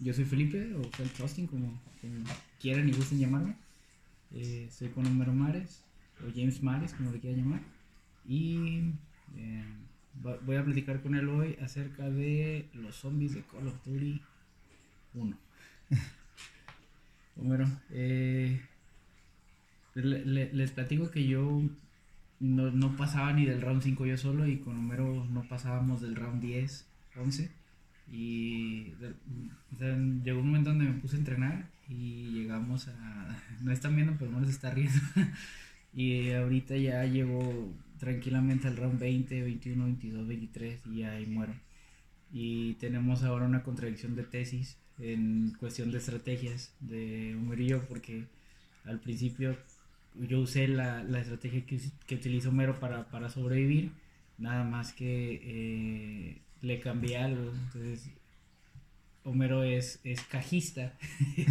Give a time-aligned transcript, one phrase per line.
[0.00, 1.80] yo soy Felipe, o Fel Trusting, como,
[2.60, 3.56] quieran y gusten llamarme.
[4.32, 5.82] Eh, estoy con Homero Mares,
[6.20, 7.60] o James Mares, como le quieran llamar.
[8.26, 8.92] Y
[9.36, 9.64] eh,
[10.44, 14.20] voy a platicar con él hoy acerca de los zombies de Call of Duty
[15.14, 15.36] 1.
[17.36, 18.60] Homero, eh,
[19.94, 21.62] les platico que yo
[22.40, 26.16] no, no, pasaba ni del round 5 yo solo y con Homero no pasábamos del
[26.16, 26.86] round 10,
[27.16, 27.50] 11.
[28.10, 28.94] Y
[30.24, 33.42] llegó un momento donde me puse a entrenar y llegamos a...
[33.62, 34.98] No están viendo, pero no les está riendo.
[35.94, 41.54] y ahorita ya llego tranquilamente al round 20, 21, 22, 23 y ahí muero.
[42.32, 48.24] Y tenemos ahora una contradicción de tesis en cuestión de estrategias de Homero porque
[48.84, 49.56] al principio
[50.14, 53.92] yo usé la, la estrategia que, que, utilizó Homero para, para, sobrevivir,
[54.38, 57.50] nada más que eh, le cambié algo.
[57.50, 58.10] Entonces,
[59.24, 60.94] Homero es, es cajista,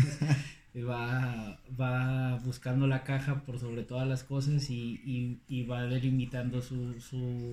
[0.76, 7.00] va, va buscando la caja por sobre todas las cosas y, y, va delimitando su,
[7.00, 7.52] su,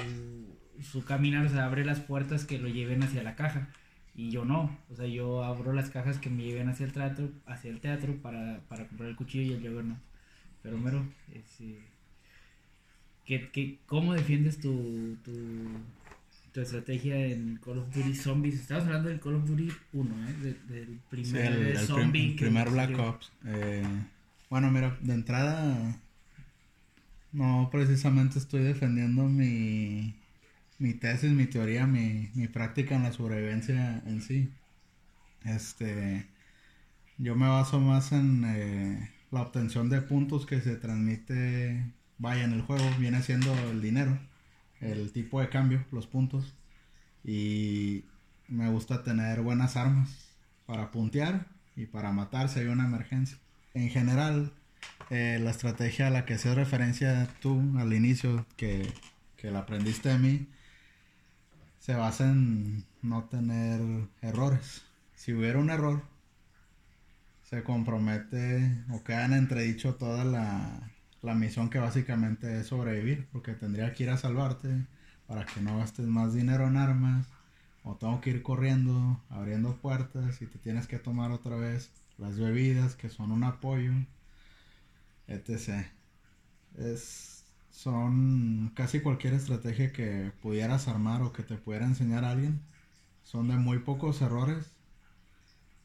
[0.83, 3.69] su caminar, o sea, abre las puertas que lo lleven hacia la caja.
[4.17, 7.31] Y yo no, o sea, yo abro las cajas que me lleven hacia el teatro,
[7.47, 9.99] hacia el teatro para, para comprar el cuchillo y el Jogger no.
[10.63, 11.81] Pero Homero, este,
[13.27, 15.33] ¿qué, cómo defiendes tu, tu,
[16.55, 18.61] tu, estrategia en Call of Duty Zombies?
[18.61, 20.57] Estamos hablando del Call of Duty 1, ¿eh?
[20.69, 22.31] del primer zombie.
[22.31, 23.33] el primer Black Ops.
[23.45, 23.83] Eh,
[24.49, 26.01] bueno, mira, de entrada,
[27.33, 30.15] no precisamente estoy defendiendo mi,
[30.79, 34.49] mi tesis, mi teoría, mi, mi práctica en la sobrevivencia en sí.
[35.45, 36.27] Este,
[37.19, 38.45] yo me baso más en...
[38.47, 41.85] Eh, la obtención de puntos que se transmite,
[42.19, 44.17] vaya, en el juego, viene siendo el dinero,
[44.85, 46.55] el tipo de cambio, los puntos.
[47.25, 48.05] Y
[48.49, 50.29] me gusta tener buenas armas
[50.67, 51.47] para puntear
[51.77, 53.39] y para matar si hay una emergencia.
[53.73, 54.53] En general,
[55.11, 58.93] eh, la estrategia a la que haces referencia tú al inicio, que,
[59.37, 60.47] que la aprendiste de mí,
[61.79, 63.81] se basa en no tener
[64.23, 64.85] errores.
[65.15, 66.03] Si hubiera un error,
[67.43, 70.94] se compromete o queda en entredicho toda la,
[71.25, 74.87] la misión que básicamente es sobrevivir, porque tendría que ir a salvarte
[75.27, 77.27] para que no gastes más dinero en armas,
[77.83, 82.39] o tengo que ir corriendo, abriendo puertas y te tienes que tomar otra vez las
[82.39, 83.93] bebidas que son un apoyo,
[85.29, 85.87] etc.
[86.77, 92.61] Es, son casi cualquier estrategia que pudieras armar o que te pudiera enseñar alguien.
[93.23, 94.73] Son de muy pocos errores,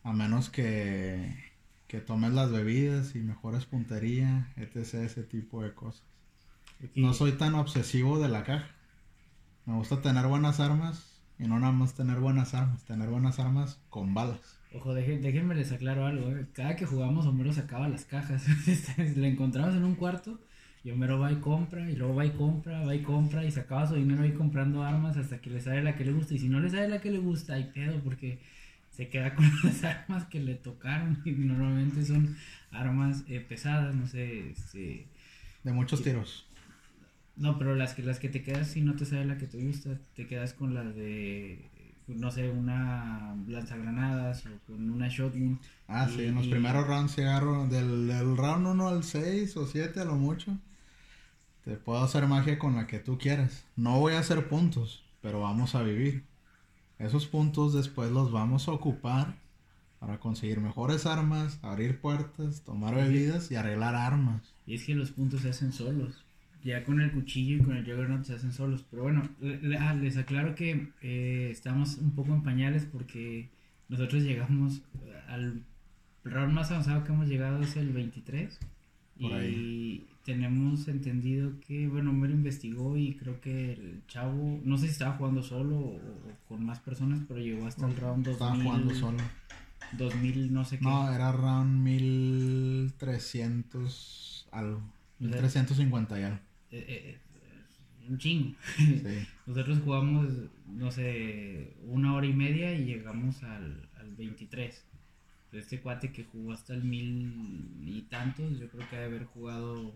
[0.04, 1.49] a menos que
[1.90, 4.94] que tomes las bebidas y mejores puntería, etc.
[4.94, 6.04] Ese tipo de cosas.
[6.96, 8.70] No soy tan obsesivo de la caja.
[9.66, 13.82] Me gusta tener buenas armas y no nada más tener buenas armas, tener buenas armas
[13.90, 14.60] con balas.
[14.76, 16.30] Ojo, déjenme les aclaro algo.
[16.30, 16.46] ¿eh?
[16.54, 18.46] Cada que jugamos, Homero sacaba las cajas.
[19.16, 20.40] Le encontramos en un cuarto
[20.84, 23.88] y Homero va y compra, y luego va y compra, va y compra, y sacaba
[23.88, 26.36] su dinero ahí comprando armas hasta que le sale la que le gusta.
[26.36, 28.40] Y si no le sale la que le gusta, hay pedo, porque
[29.00, 32.36] se queda con las armas que le tocaron y normalmente son
[32.70, 35.08] armas eh, pesadas, no sé, este,
[35.64, 36.46] de muchos tiros.
[37.38, 39.58] No, pero las que las que te quedas si no te sale la que te
[39.58, 41.70] gusta, te quedas con las de
[42.08, 45.58] no sé, una lanzagranadas o con una shotgun.
[45.88, 49.66] Ah, sí, en los primeros rounds se agarro del, del round 1 al 6 o
[49.66, 50.58] 7 a lo mucho.
[51.64, 53.64] Te puedo hacer magia con la que tú quieras.
[53.78, 56.26] No voy a hacer puntos, pero vamos a vivir.
[57.00, 59.36] Esos puntos después los vamos a ocupar
[60.00, 64.54] para conseguir mejores armas, abrir puertas, tomar bebidas y arreglar armas.
[64.68, 66.26] Y es que los puntos se hacen solos.
[66.62, 68.86] Ya con el cuchillo y con el Juggernaut se hacen solos.
[68.92, 69.24] Pero bueno,
[69.80, 73.50] ah, les aclaro que eh, estamos un poco en pañales porque
[73.88, 74.82] nosotros llegamos
[75.28, 75.64] al
[76.26, 78.60] round más avanzado que hemos llegado es el 23.
[79.20, 84.86] Y tenemos entendido que, bueno, me lo investigó y creo que el chavo, no sé
[84.86, 86.00] si estaba jugando solo o,
[86.48, 88.34] con más personas, pero llegó hasta el round 2000.
[88.34, 89.18] Estaba jugando solo.
[89.98, 90.86] 2000, no sé qué.
[90.86, 94.82] No, era round 1300 algo.
[95.20, 96.40] 1350 y algo.
[96.72, 97.18] Eh, eh,
[98.08, 98.56] un chingo.
[99.48, 100.28] Nosotros jugamos,
[100.68, 104.86] no sé, una hora y media y llegamos al, al 23
[105.52, 109.94] este cuate que jugó hasta el mil y tantos, yo creo que debe haber jugado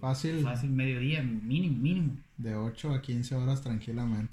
[0.00, 0.42] Fácil.
[0.42, 2.16] Fácil mediodía, mínimo, mínimo.
[2.36, 4.32] De 8 a 15 horas tranquilamente.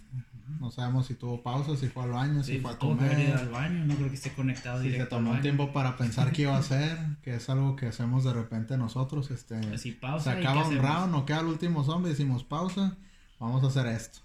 [0.59, 3.35] No sabemos si tuvo pausa, si fue al baño, si fue a comer.
[3.35, 6.43] al baño, no creo que esté conectado si se tomó un tiempo para pensar qué
[6.43, 9.31] iba a hacer, que es algo que hacemos de repente nosotros.
[9.31, 9.59] Este,
[9.93, 12.95] pausa se acaba un round, o queda el último zombie, decimos pausa,
[13.39, 14.19] vamos a hacer esto.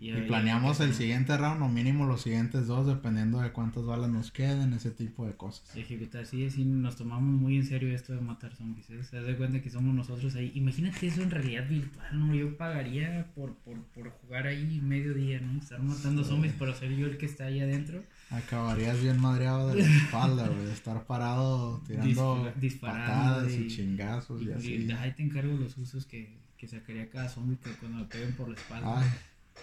[0.00, 4.08] Y, ahí- planeamos el siguiente round o mínimo los siguientes dos, dependiendo de cuántas balas
[4.10, 5.74] nos queden, ese tipo de cosas.
[5.76, 9.02] Ejecutar, sí, sí, nos tomamos muy en serio esto de matar zombies, ¿eh?
[9.02, 10.52] Se da cuenta que somos nosotros ahí.
[10.54, 12.32] Imagínate eso en realidad virtual, ¿no?
[12.34, 15.58] Yo pagaría por, por, por jugar ahí medio día, ¿no?
[15.60, 16.30] Estar matando Sí.
[16.30, 18.04] zombies, pero ser yo el que está ahí adentro.
[18.30, 23.66] Acabarías bien madreado de la espalda, güey, de estar parado tirando disparando patadas y, y-
[23.68, 24.74] chingazos y, Y, así.
[24.76, 28.32] y ahí te encargo los usos que, que sacaría cada zombie que cuando me peguen
[28.34, 29.00] por la espalda.
[29.00, 29.08] Ay,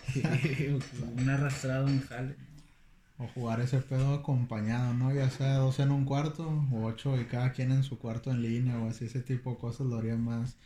[1.18, 2.36] Un arrastrado, un jale.
[3.18, 5.14] o jugar ese pedo acompañado, ¿no?
[5.14, 8.42] Ya sea dos en un cuarto o ocho y cada quien en su cuarto en
[8.42, 10.58] línea o así, ese tipo de cosas lo haría más,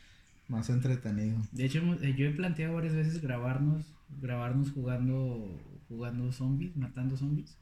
[0.48, 1.40] más entretenido.
[1.52, 7.58] De hecho, eh, yo he planteado varias veces grabarnos, grabarnos jugando, jugando zombies, matando zombies,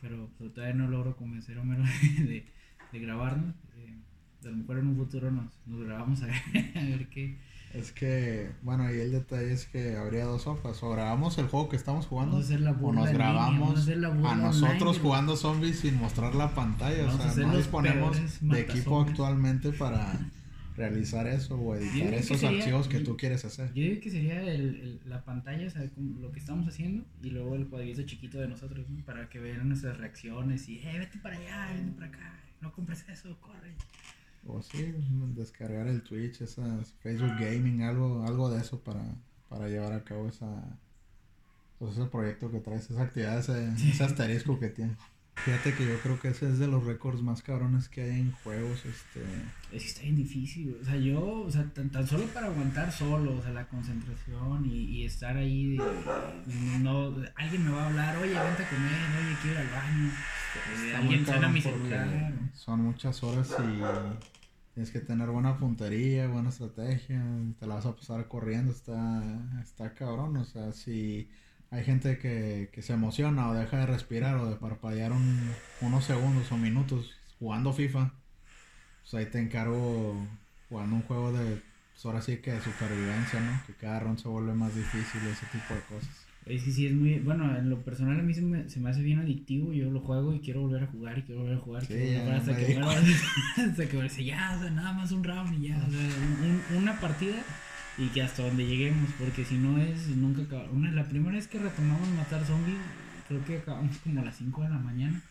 [0.00, 1.84] pero, pero todavía no logro convencer a Homero
[2.18, 2.52] de,
[2.92, 3.56] de grabarnos.
[3.76, 4.02] Eh,
[4.44, 6.36] a lo mejor en un futuro nos, nos grabamos a ver,
[6.76, 7.40] a ver qué.
[7.74, 10.82] Es que, bueno, ahí el detalle es que habría dos sopas.
[10.82, 13.88] O grabamos el juego que estamos jugando, o nos línea, a grabamos
[14.30, 17.06] a nosotros jugando zombies sin mostrar la pantalla.
[17.06, 20.30] Vamos o sea, no disponemos de equipo actualmente para
[20.76, 23.68] realizar eso o editar esos sería- archivos que yo- tú quieres hacer.
[23.74, 25.88] Yo digo que sería el, el- la pantalla, o sea,
[26.20, 29.04] lo que estamos haciendo, y luego el cuadrito chiquito de nosotros, ¿no?
[29.04, 33.04] para que vean nuestras reacciones y, eh, vete para allá, vete para acá, no compres
[33.08, 33.74] eso, corre.
[34.46, 34.94] O sí,
[35.34, 39.02] descargar el Twitch, esas Facebook Gaming, algo, algo de eso para,
[39.48, 40.78] para llevar a cabo esa,
[41.78, 44.96] pues ese proyecto que traes, esa actividad, ese, ese asterisco que tiene.
[45.36, 48.32] Fíjate que yo creo que ese es de los récords más cabrones que hay en
[48.32, 49.20] juegos, este...
[49.72, 52.90] Es que está bien difícil, o sea, yo, o sea, tan, tan solo para aguantar
[52.92, 57.86] solo, o sea, la concentración y, y estar ahí, de- no, alguien me va a
[57.88, 61.48] hablar, oye, vente a comer, oye, quiero ir al baño, eh, Está alguien muy suena
[61.48, 62.32] mi celular.
[62.54, 63.82] Son muchas horas y
[64.72, 67.22] tienes que tener buena puntería, buena estrategia,
[67.58, 69.22] te la vas a pasar corriendo, está,
[69.62, 71.28] está cabrón, o sea, si
[71.74, 75.50] hay gente que, que se emociona o deja de respirar o de parpadear un-
[75.80, 78.12] unos segundos o minutos jugando FIFA,
[79.02, 80.14] pues ahí te encargo
[80.68, 81.60] jugando un juego de,
[81.92, 83.60] pues ahora sí que de supervivencia, ¿no?
[83.66, 86.26] Que cada ron se vuelve más difícil y ese tipo de cosas.
[86.46, 88.90] Es que sí, es muy, bueno, en lo personal a mí se me, se me
[88.90, 91.60] hace bien adictivo, yo lo juego y quiero volver a jugar y quiero volver a
[91.60, 92.86] jugar, Sí, quiero volver hasta me que muera,
[93.70, 96.50] hasta que me ya, o sea, nada más un round y ya, o sea, un-
[96.76, 97.36] un- una partida
[97.98, 100.64] y que hasta donde lleguemos, porque si no es, nunca acaba.
[100.70, 102.76] Una, la primera vez que retomamos matar zombies,
[103.28, 105.22] creo que acabamos como a las 5 de la mañana,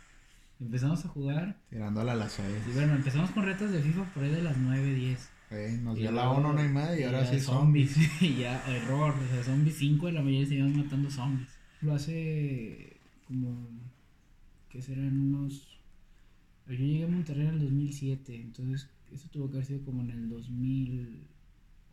[0.60, 2.56] empezamos a jugar, Tirándole a las seis.
[2.70, 5.30] y bueno, empezamos con retas de FIFA por ahí de las 9, 10.
[5.50, 7.96] Sí, nos dio la luego- 1, una y media y ahora sí zombies.
[8.22, 9.14] Y ya, error.
[9.14, 11.50] O sea, zombies 5 de la mañana y seguimos matando zombies.
[11.82, 13.68] Lo hace como.
[14.70, 15.68] ¿Qué serán unos.?
[16.68, 20.10] Yo llegué a Monterrey en el 2007, entonces eso tuvo que haber sido como en
[20.12, 20.30] el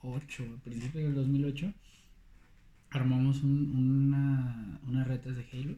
[0.02, 1.72] 2008, al principio del 2008.
[2.90, 3.70] Armamos un-
[4.08, 5.76] una, unas retas de Halo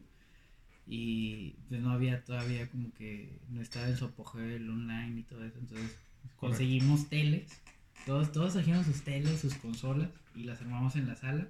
[0.87, 5.23] y pues no había todavía como que no estaba en su apogeo el online y
[5.23, 5.95] todo eso, entonces
[6.37, 7.61] conseguimos teles,
[8.05, 11.47] todos, todos trajeron sus teles, sus consolas y las armamos en la sala.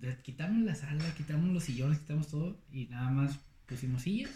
[0.00, 4.30] De- Quitamos la sala, quitamos los sillones, quitamos todo y nada más pusimos sillas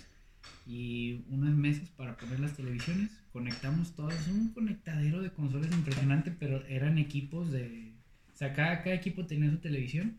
[0.67, 3.11] y unas mesas para poner las televisiones.
[3.33, 7.93] Conectamos todas, un conectadero de consolas impresionante, pero eran equipos de...
[8.33, 10.19] O sea, cada, cada equipo tenía su televisión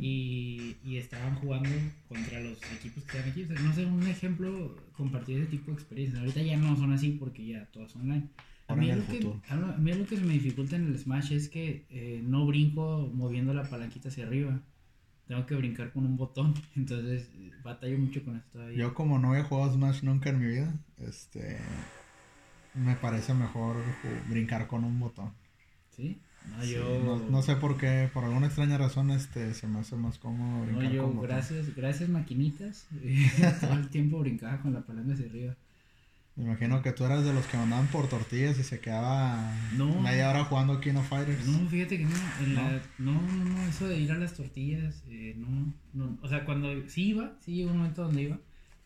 [0.00, 1.68] y, y estaban jugando
[2.08, 3.42] contra los equipos que están aquí.
[3.42, 6.20] O sea, no sé, un ejemplo, compartir ese tipo de experiencias.
[6.20, 8.28] Ahorita ya no son así porque ya todas son online.
[8.68, 11.48] A mí, lo que, a mí lo que se me dificulta en el Smash es
[11.48, 14.60] que eh, no brinco moviendo la palanquita hacia arriba.
[15.28, 16.54] Tengo que brincar con un botón.
[16.76, 17.28] Entonces,
[17.62, 18.78] batallo mucho con eso todavía.
[18.78, 21.58] Yo como no he jugado Smash nunca en mi vida, este
[22.74, 23.76] me parece mejor
[24.28, 25.32] brincar con un botón.
[25.90, 26.18] ¿Sí?
[26.56, 26.98] No, Sí, yo.
[27.04, 30.60] no, no sé por qué, por alguna extraña razón este se me hace más cómodo
[30.60, 31.28] no, brincar yo, con botón.
[31.28, 32.86] gracias, gracias maquinitas.
[33.60, 35.56] todo el tiempo brincaba con la palanca hacia arriba.
[36.38, 40.00] Me imagino que tú eras de los que mandaban por tortillas y se quedaba No.
[40.00, 41.44] media hora jugando King of Fighters.
[41.48, 42.14] No, fíjate que no,
[42.44, 46.28] en la- no, no, no, eso de ir a las tortillas, eh, no, no, o
[46.28, 48.38] sea, cuando sí iba, sí llegó un momento donde iba,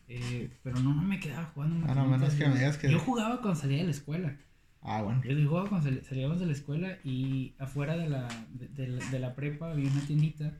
[0.07, 1.85] eh, pero no, no me quedaba jugando.
[1.87, 4.35] Ah, no, menos que me digas que- Yo jugaba cuando salía de la escuela,
[4.81, 5.21] Ah, bueno.
[5.23, 9.35] yo jugaba cuando sal- salíamos de la escuela y afuera de la, de, de la
[9.35, 10.53] prepa había una tiendita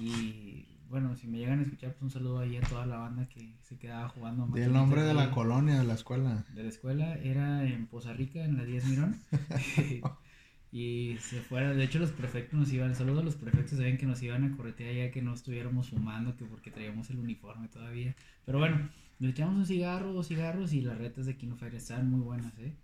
[0.00, 3.28] y, bueno, si me llegan a escuchar, pues un saludo ahí a toda la banda
[3.28, 4.46] que se quedaba jugando.
[4.46, 5.30] Di el maquinitas nombre de la ahí.
[5.30, 6.44] colonia de la escuela.
[6.48, 9.16] de la escuela era en Poza Rica, en la 10 Mirón.
[10.72, 14.06] y se fuera, de hecho los prefectos nos iban, saludos a los prefectos, sabían que
[14.06, 18.14] nos iban a corretear ya que no estuviéramos fumando, que porque traíamos el uniforme todavía.
[18.44, 22.10] Pero bueno, nos echamos un cigarro, dos cigarros y las retas de Kino Fire estaban
[22.10, 22.76] muy buenas, ¿eh?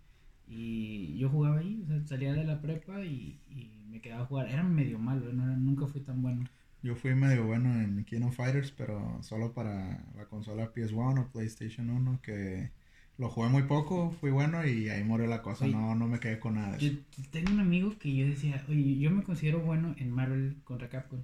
[0.47, 4.25] Y yo jugaba ahí, o sea, salía de la prepa y, y me quedaba a
[4.27, 4.49] jugar.
[4.49, 6.45] Era medio malo, no era- nunca fui tan bueno.
[6.83, 11.31] Yo fui medio bueno en King of Fighters, pero solo para la consola PS1 o
[11.31, 12.71] PlayStation 1, que
[13.17, 16.39] lo jugué muy poco, fui bueno y ahí murió la cosa, no, no me quedé
[16.39, 16.77] con nada.
[16.77, 16.91] Yo
[17.31, 21.21] tengo un amigo que yo decía, oye, yo me considero bueno en Marvel contra Capcom.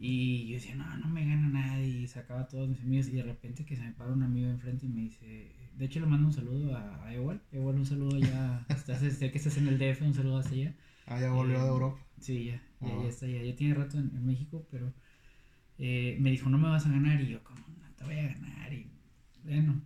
[0.00, 1.88] Y yo decía, no, no me gana nadie.
[1.88, 3.08] Y sacaba a todos mis amigos.
[3.08, 6.00] Y de repente que se me para un amigo enfrente y me dice, de hecho
[6.00, 7.40] le mando un saludo a, a Ewal.
[7.52, 8.66] Ewal, un saludo ya.
[8.68, 10.74] estás, sé que estás en el DF, un saludo hasta allá.
[11.06, 12.04] Ah, ya volvió de eh, Europa.
[12.20, 13.42] Sí, ya, ya, ah, está ya.
[13.42, 14.92] Ya tiene rato en, México, pero
[15.78, 17.20] eh, me dijo, no me vas a ganar.
[17.20, 18.72] Y yo, como, no te voy a ganar.
[18.72, 18.90] Y
[19.44, 19.80] bueno,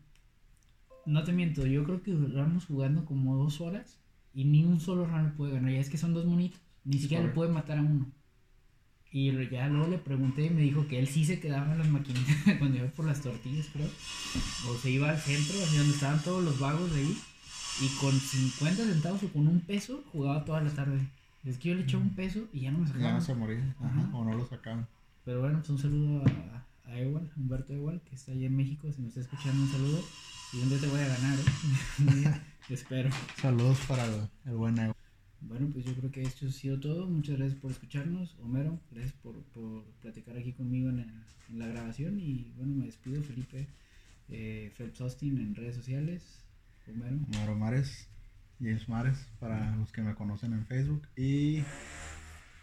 [1.04, 4.00] no te miento, yo creo que duramos jugando como dos horas.
[4.32, 5.72] Y ni un solo round puede ganar.
[5.72, 6.60] Ya es que son dos monitos.
[6.84, 8.10] Ni siquiera le puede matar a uno.
[9.12, 11.88] Y ya luego le pregunté y me dijo que él sí se quedaba en las
[11.88, 13.88] maquinitas cuando iba por las tortillas, creo.
[14.68, 17.18] O se iba al centro, así donde estaban todos los vagos de ahí.
[17.82, 20.98] Y con 50 centavos o con un peso jugaba toda la tarde.
[21.44, 23.04] Es que yo le echaba un peso y ya no me sacaba.
[23.04, 24.10] Ya no se moría, Ajá.
[24.16, 24.86] o no lo sacaban.
[25.24, 28.90] Pero bueno, pues un saludo a, a Ewal, Humberto Ewal, que está ahí en México.
[28.94, 30.04] Si me está escuchando, un saludo.
[30.52, 32.40] Y un día te voy a ganar, ¿eh?
[32.70, 33.10] Espero.
[33.40, 34.94] Saludos para el buen Ewal.
[35.48, 37.06] Bueno, pues yo creo que esto ha sido todo.
[37.06, 38.36] Muchas gracias por escucharnos.
[38.42, 42.18] Homero, gracias por, por platicar aquí conmigo en, en, la grabación.
[42.20, 43.66] Y bueno, me despido, Felipe.
[44.28, 46.22] Eh, Phelps Austin en redes sociales.
[46.88, 47.18] Homero.
[47.28, 48.08] Homero Mares.
[48.60, 51.02] James Mares, para los que me conocen en Facebook.
[51.16, 51.64] Y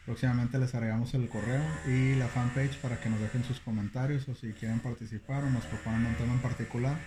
[0.05, 4.36] próximamente les agregamos el correo y la fanpage para que nos dejen sus comentarios o
[4.36, 6.98] si quieren participar o nos proponen un tema en particular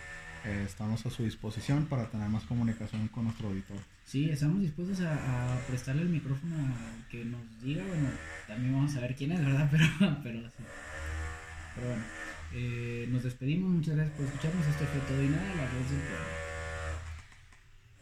[0.45, 3.79] eh, estamos a su disposición para tener más comunicación con nuestro auditor.
[4.05, 8.09] Sí, estamos dispuestos a, prestarle el micrófono a que nos diga, bueno,
[8.47, 9.69] también vamos a ver quién es, ¿verdad?
[9.71, 9.87] Pero,
[10.23, 10.65] pero sí.
[11.75, 12.03] Pero bueno,
[12.55, 16.01] eh, nos despedimos, muchas gracias por escucharnos, esto fue todo y nada, la voz del
[16.01, 16.42] pueblo.